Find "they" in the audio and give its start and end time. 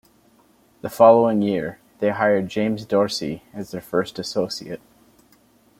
1.99-2.09